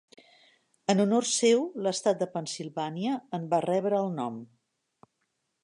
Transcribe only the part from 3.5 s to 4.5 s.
va rebre el nom.